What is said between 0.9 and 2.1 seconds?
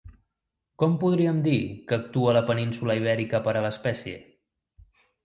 podríem dir que